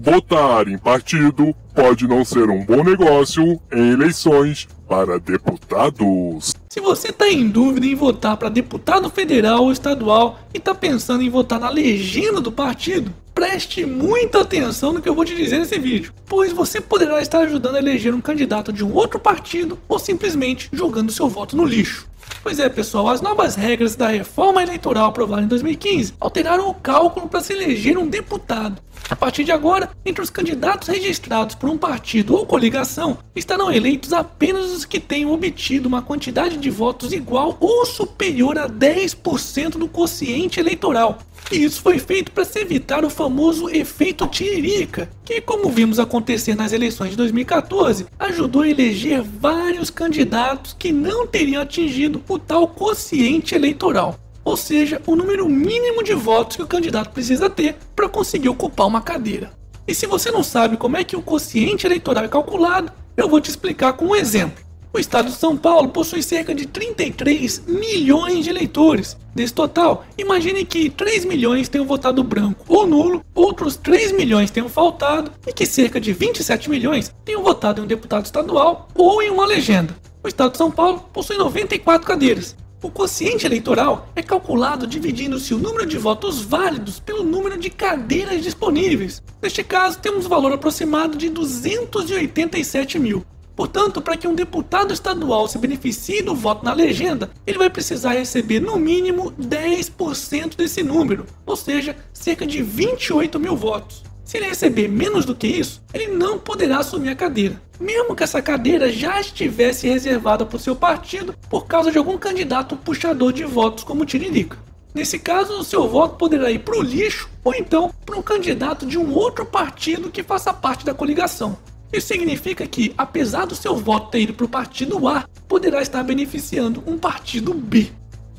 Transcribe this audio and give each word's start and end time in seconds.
Votar 0.00 0.68
em 0.68 0.78
partido 0.78 1.52
pode 1.74 2.06
não 2.06 2.24
ser 2.24 2.48
um 2.48 2.64
bom 2.64 2.84
negócio 2.84 3.60
em 3.72 3.90
eleições 3.90 4.68
para 4.88 5.18
deputados. 5.18 6.54
Se 6.68 6.80
você 6.80 7.08
está 7.08 7.28
em 7.28 7.48
dúvida 7.48 7.84
em 7.84 7.96
votar 7.96 8.36
para 8.36 8.48
deputado 8.48 9.10
federal 9.10 9.64
ou 9.64 9.72
estadual 9.72 10.38
e 10.54 10.58
está 10.58 10.72
pensando 10.72 11.24
em 11.24 11.28
votar 11.28 11.58
na 11.58 11.68
legenda 11.68 12.40
do 12.40 12.52
partido, 12.52 13.12
preste 13.34 13.84
muita 13.84 14.42
atenção 14.42 14.92
no 14.92 15.02
que 15.02 15.08
eu 15.08 15.16
vou 15.16 15.24
te 15.24 15.34
dizer 15.34 15.58
nesse 15.58 15.80
vídeo, 15.80 16.12
pois 16.26 16.52
você 16.52 16.80
poderá 16.80 17.20
estar 17.20 17.40
ajudando 17.40 17.74
a 17.74 17.80
eleger 17.80 18.14
um 18.14 18.20
candidato 18.20 18.72
de 18.72 18.84
um 18.84 18.94
outro 18.94 19.18
partido 19.18 19.76
ou 19.88 19.98
simplesmente 19.98 20.68
jogando 20.72 21.10
seu 21.10 21.28
voto 21.28 21.56
no 21.56 21.64
lixo. 21.64 22.06
Pois 22.42 22.60
é, 22.60 22.68
pessoal, 22.68 23.08
as 23.08 23.20
novas 23.20 23.56
regras 23.56 23.96
da 23.96 24.08
reforma 24.08 24.62
eleitoral 24.62 25.06
aprovada 25.06 25.42
em 25.42 25.48
2015 25.48 26.14
alteraram 26.20 26.68
o 26.68 26.74
cálculo 26.74 27.28
para 27.28 27.40
se 27.40 27.52
eleger 27.52 27.98
um 27.98 28.06
deputado. 28.06 28.80
A 29.10 29.16
partir 29.16 29.42
de 29.42 29.52
agora, 29.52 29.90
entre 30.04 30.22
os 30.22 30.28
candidatos 30.28 30.88
registrados 30.88 31.54
por 31.54 31.70
um 31.70 31.78
partido 31.78 32.34
ou 32.34 32.44
coligação, 32.44 33.16
estarão 33.34 33.72
eleitos 33.72 34.12
apenas 34.12 34.66
os 34.70 34.84
que 34.84 35.00
tenham 35.00 35.32
obtido 35.32 35.88
uma 35.88 36.02
quantidade 36.02 36.58
de 36.58 36.68
votos 36.68 37.12
igual 37.12 37.56
ou 37.58 37.86
superior 37.86 38.58
a 38.58 38.68
10% 38.68 39.78
do 39.78 39.88
quociente 39.88 40.60
eleitoral. 40.60 41.20
E 41.50 41.64
isso 41.64 41.80
foi 41.80 41.98
feito 41.98 42.30
para 42.32 42.44
se 42.44 42.58
evitar 42.58 43.02
o 43.02 43.08
famoso 43.08 43.70
efeito 43.70 44.26
tiririca, 44.26 45.08
que, 45.24 45.40
como 45.40 45.70
vimos 45.70 45.98
acontecer 45.98 46.54
nas 46.54 46.74
eleições 46.74 47.10
de 47.10 47.16
2014, 47.16 48.06
ajudou 48.18 48.62
a 48.62 48.68
eleger 48.68 49.22
vários 49.22 49.88
candidatos 49.88 50.76
que 50.78 50.92
não 50.92 51.26
teriam 51.26 51.62
atingido 51.62 52.22
o 52.28 52.38
tal 52.38 52.68
quociente 52.68 53.54
eleitoral 53.54 54.18
ou 54.48 54.56
seja, 54.56 55.02
o 55.06 55.14
número 55.14 55.46
mínimo 55.46 56.02
de 56.02 56.14
votos 56.14 56.56
que 56.56 56.62
o 56.62 56.66
candidato 56.66 57.10
precisa 57.10 57.50
ter 57.50 57.76
para 57.94 58.08
conseguir 58.08 58.48
ocupar 58.48 58.86
uma 58.86 59.02
cadeira. 59.02 59.50
E 59.86 59.94
se 59.94 60.06
você 60.06 60.30
não 60.30 60.42
sabe 60.42 60.78
como 60.78 60.96
é 60.96 61.04
que 61.04 61.14
o 61.14 61.22
quociente 61.22 61.86
eleitoral 61.86 62.24
é 62.24 62.28
calculado, 62.28 62.90
eu 63.14 63.28
vou 63.28 63.42
te 63.42 63.50
explicar 63.50 63.92
com 63.92 64.06
um 64.06 64.16
exemplo. 64.16 64.64
O 64.90 64.98
estado 64.98 65.28
de 65.28 65.36
São 65.36 65.54
Paulo 65.54 65.90
possui 65.90 66.22
cerca 66.22 66.54
de 66.54 66.64
33 66.64 67.64
milhões 67.66 68.44
de 68.44 68.50
eleitores. 68.50 69.18
Desse 69.34 69.52
total, 69.52 70.06
imagine 70.16 70.64
que 70.64 70.88
3 70.88 71.26
milhões 71.26 71.68
tenham 71.68 71.86
votado 71.86 72.24
branco 72.24 72.64
ou 72.66 72.86
nulo, 72.86 73.22
outros 73.34 73.76
3 73.76 74.12
milhões 74.12 74.50
tenham 74.50 74.68
faltado 74.70 75.30
e 75.46 75.52
que 75.52 75.66
cerca 75.66 76.00
de 76.00 76.14
27 76.14 76.70
milhões 76.70 77.14
tenham 77.22 77.42
votado 77.42 77.82
em 77.82 77.84
um 77.84 77.86
deputado 77.86 78.24
estadual 78.24 78.88
ou 78.94 79.22
em 79.22 79.28
uma 79.28 79.44
legenda. 79.44 79.94
O 80.24 80.28
estado 80.28 80.52
de 80.52 80.58
São 80.58 80.70
Paulo 80.70 81.04
possui 81.12 81.36
94 81.36 82.06
cadeiras, 82.06 82.56
o 82.82 82.90
quociente 82.90 83.44
eleitoral 83.44 84.08
é 84.14 84.22
calculado 84.22 84.86
dividindo-se 84.86 85.52
o 85.52 85.58
número 85.58 85.84
de 85.84 85.98
votos 85.98 86.42
válidos 86.42 87.00
pelo 87.00 87.24
número 87.24 87.58
de 87.58 87.70
cadeiras 87.70 88.42
disponíveis. 88.42 89.22
Neste 89.42 89.64
caso, 89.64 89.98
temos 89.98 90.26
um 90.26 90.28
valor 90.28 90.52
aproximado 90.52 91.16
de 91.18 91.28
287 91.28 92.98
mil. 92.98 93.24
Portanto, 93.56 94.00
para 94.00 94.16
que 94.16 94.28
um 94.28 94.34
deputado 94.36 94.94
estadual 94.94 95.48
se 95.48 95.58
beneficie 95.58 96.22
do 96.22 96.36
voto 96.36 96.64
na 96.64 96.72
legenda, 96.72 97.28
ele 97.44 97.58
vai 97.58 97.68
precisar 97.68 98.12
receber 98.12 98.60
no 98.60 98.76
mínimo 98.76 99.32
10% 99.32 100.54
desse 100.54 100.80
número, 100.84 101.26
ou 101.44 101.56
seja, 101.56 101.96
cerca 102.12 102.46
de 102.46 102.62
28 102.62 103.40
mil 103.40 103.56
votos. 103.56 104.07
Se 104.28 104.36
ele 104.36 104.48
receber 104.48 104.88
menos 104.88 105.24
do 105.24 105.34
que 105.34 105.46
isso, 105.46 105.82
ele 105.94 106.08
não 106.08 106.38
poderá 106.38 106.80
assumir 106.80 107.08
a 107.08 107.16
cadeira, 107.16 107.58
mesmo 107.80 108.14
que 108.14 108.22
essa 108.22 108.42
cadeira 108.42 108.92
já 108.92 109.18
estivesse 109.18 109.88
reservada 109.88 110.44
para 110.44 110.56
o 110.58 110.60
seu 110.60 110.76
partido 110.76 111.34
por 111.48 111.66
causa 111.66 111.90
de 111.90 111.96
algum 111.96 112.18
candidato 112.18 112.76
puxador 112.76 113.32
de 113.32 113.44
votos 113.44 113.84
como 113.84 114.04
Tiririca. 114.04 114.58
Nesse 114.94 115.18
caso, 115.18 115.54
o 115.54 115.64
seu 115.64 115.88
voto 115.88 116.16
poderá 116.16 116.50
ir 116.50 116.58
para 116.58 116.76
o 116.76 116.82
lixo 116.82 117.30
ou 117.42 117.54
então 117.54 117.90
para 118.04 118.18
um 118.18 118.22
candidato 118.22 118.84
de 118.84 118.98
um 118.98 119.14
outro 119.14 119.46
partido 119.46 120.10
que 120.10 120.22
faça 120.22 120.52
parte 120.52 120.84
da 120.84 120.92
coligação. 120.92 121.56
Isso 121.90 122.08
significa 122.08 122.66
que, 122.66 122.92
apesar 122.98 123.46
do 123.46 123.56
seu 123.56 123.76
voto 123.76 124.10
ter 124.10 124.20
ido 124.20 124.34
para 124.34 124.44
o 124.44 124.50
partido 124.50 125.08
A, 125.08 125.24
poderá 125.48 125.80
estar 125.80 126.02
beneficiando 126.02 126.84
um 126.86 126.98
partido 126.98 127.54
B. 127.54 127.90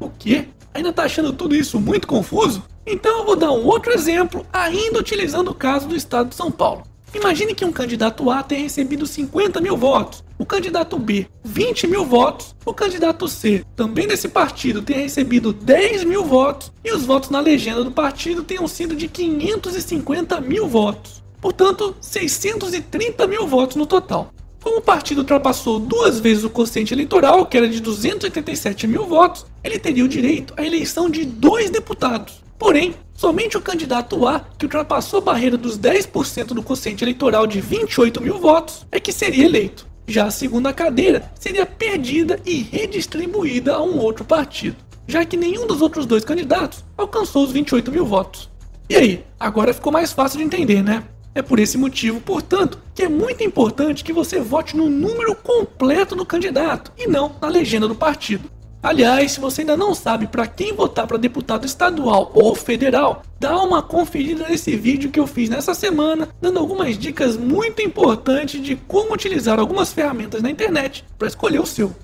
O 0.00 0.08
quê? 0.08 0.48
Ainda 0.74 0.88
está 0.88 1.04
achando 1.04 1.32
tudo 1.32 1.54
isso 1.54 1.78
muito 1.78 2.08
confuso? 2.08 2.64
Então 2.84 3.20
eu 3.20 3.24
vou 3.24 3.36
dar 3.36 3.52
um 3.52 3.64
outro 3.64 3.92
exemplo, 3.92 4.44
ainda 4.52 4.98
utilizando 4.98 5.52
o 5.52 5.54
caso 5.54 5.86
do 5.86 5.94
estado 5.94 6.30
de 6.30 6.34
São 6.34 6.50
Paulo. 6.50 6.82
Imagine 7.14 7.54
que 7.54 7.64
um 7.64 7.70
candidato 7.70 8.28
A 8.28 8.42
tenha 8.42 8.62
recebido 8.62 9.06
50 9.06 9.60
mil 9.60 9.76
votos, 9.76 10.24
o 10.36 10.44
candidato 10.44 10.98
B 10.98 11.28
20 11.44 11.86
mil 11.86 12.04
votos, 12.04 12.56
o 12.66 12.74
candidato 12.74 13.28
C, 13.28 13.64
também 13.76 14.08
desse 14.08 14.28
partido, 14.28 14.82
tenha 14.82 14.98
recebido 14.98 15.52
10 15.52 16.02
mil 16.02 16.24
votos 16.24 16.72
e 16.84 16.92
os 16.92 17.04
votos 17.04 17.30
na 17.30 17.38
legenda 17.38 17.84
do 17.84 17.92
partido 17.92 18.42
tenham 18.42 18.66
sido 18.66 18.96
de 18.96 19.06
550 19.06 20.40
mil 20.40 20.66
votos. 20.66 21.22
Portanto, 21.40 21.94
630 22.00 23.28
mil 23.28 23.46
votos 23.46 23.76
no 23.76 23.86
total. 23.86 24.32
Como 24.64 24.78
o 24.78 24.80
partido 24.80 25.18
ultrapassou 25.18 25.78
duas 25.78 26.18
vezes 26.18 26.42
o 26.42 26.48
quociente 26.48 26.94
eleitoral, 26.94 27.44
que 27.44 27.54
era 27.54 27.68
de 27.68 27.80
287 27.80 28.86
mil 28.86 29.04
votos, 29.04 29.44
ele 29.62 29.78
teria 29.78 30.02
o 30.02 30.08
direito 30.08 30.54
à 30.56 30.64
eleição 30.64 31.10
de 31.10 31.26
dois 31.26 31.68
deputados. 31.68 32.42
Porém, 32.58 32.94
somente 33.12 33.58
o 33.58 33.60
candidato 33.60 34.26
A, 34.26 34.40
que 34.58 34.64
ultrapassou 34.64 35.18
a 35.18 35.22
barreira 35.22 35.58
dos 35.58 35.78
10% 35.78 36.54
do 36.54 36.62
quociente 36.62 37.04
eleitoral 37.04 37.46
de 37.46 37.60
28 37.60 38.22
mil 38.22 38.38
votos, 38.38 38.86
é 38.90 38.98
que 38.98 39.12
seria 39.12 39.44
eleito. 39.44 39.86
Já 40.08 40.24
a 40.24 40.30
segunda 40.30 40.72
cadeira 40.72 41.30
seria 41.38 41.66
perdida 41.66 42.40
e 42.42 42.62
redistribuída 42.62 43.74
a 43.74 43.82
um 43.82 43.98
outro 43.98 44.24
partido, 44.24 44.76
já 45.06 45.26
que 45.26 45.36
nenhum 45.36 45.66
dos 45.66 45.82
outros 45.82 46.06
dois 46.06 46.24
candidatos 46.24 46.82
alcançou 46.96 47.44
os 47.44 47.52
28 47.52 47.92
mil 47.92 48.06
votos. 48.06 48.48
E 48.88 48.96
aí, 48.96 49.24
agora 49.38 49.74
ficou 49.74 49.92
mais 49.92 50.10
fácil 50.10 50.38
de 50.38 50.44
entender, 50.44 50.82
né? 50.82 51.04
É 51.34 51.42
por 51.42 51.58
esse 51.58 51.76
motivo, 51.76 52.20
portanto, 52.20 52.78
que 52.94 53.02
é 53.02 53.08
muito 53.08 53.42
importante 53.42 54.04
que 54.04 54.12
você 54.12 54.40
vote 54.40 54.76
no 54.76 54.88
número 54.88 55.34
completo 55.34 56.14
do 56.14 56.24
candidato 56.24 56.92
e 56.96 57.08
não 57.08 57.34
na 57.40 57.48
legenda 57.48 57.88
do 57.88 57.94
partido. 57.94 58.48
Aliás, 58.80 59.32
se 59.32 59.40
você 59.40 59.62
ainda 59.62 59.76
não 59.76 59.94
sabe 59.94 60.26
para 60.26 60.46
quem 60.46 60.74
votar 60.74 61.06
para 61.06 61.16
deputado 61.16 61.64
estadual 61.64 62.30
ou 62.34 62.54
federal, 62.54 63.22
dá 63.40 63.56
uma 63.62 63.82
conferida 63.82 64.46
nesse 64.46 64.76
vídeo 64.76 65.10
que 65.10 65.18
eu 65.18 65.26
fiz 65.26 65.48
nessa 65.48 65.74
semana, 65.74 66.28
dando 66.40 66.58
algumas 66.58 66.96
dicas 66.98 67.36
muito 67.36 67.80
importantes 67.80 68.62
de 68.62 68.76
como 68.76 69.14
utilizar 69.14 69.58
algumas 69.58 69.92
ferramentas 69.92 70.42
na 70.42 70.50
internet 70.50 71.02
para 71.18 71.26
escolher 71.26 71.60
o 71.60 71.66
seu. 71.66 71.96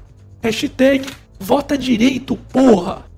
Hashtag 0.42 1.06
Vota 1.38 1.76
Direito, 1.76 2.34
porra! 2.34 3.09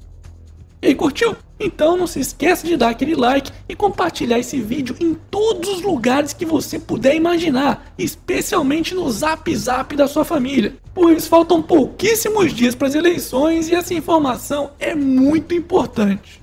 E 0.82 0.88
aí, 0.88 0.94
curtiu? 0.96 1.36
Então 1.60 1.96
não 1.96 2.08
se 2.08 2.18
esqueça 2.18 2.66
de 2.66 2.76
dar 2.76 2.88
aquele 2.88 3.14
like 3.14 3.52
e 3.68 3.76
compartilhar 3.76 4.40
esse 4.40 4.60
vídeo 4.60 4.96
em 4.98 5.14
todos 5.30 5.68
os 5.68 5.80
lugares 5.80 6.32
que 6.32 6.44
você 6.44 6.76
puder 6.76 7.14
imaginar, 7.14 7.94
especialmente 7.96 8.92
no 8.92 9.08
zap 9.08 9.54
zap 9.54 9.94
da 9.94 10.08
sua 10.08 10.24
família, 10.24 10.74
pois 10.92 11.28
faltam 11.28 11.62
pouquíssimos 11.62 12.52
dias 12.52 12.74
para 12.74 12.88
as 12.88 12.96
eleições 12.96 13.68
e 13.68 13.76
essa 13.76 13.94
informação 13.94 14.72
é 14.80 14.92
muito 14.92 15.54
importante. 15.54 16.41